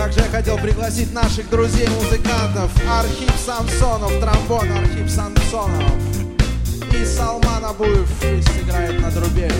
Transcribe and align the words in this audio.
Также 0.00 0.20
я 0.20 0.28
хотел 0.28 0.56
пригласить 0.56 1.12
наших 1.12 1.50
друзей-музыкантов 1.50 2.70
Архип 2.88 3.30
Самсонов, 3.36 4.10
тромбон 4.18 4.66
Архип 4.72 5.10
Самсонов. 5.10 5.92
И 6.98 7.04
Салман 7.04 7.66
Абуев 7.66 8.08
играет 8.62 8.98
на 8.98 9.10
трубе 9.10 9.52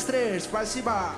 Встреч. 0.00 0.44
Спасибо. 0.44 1.10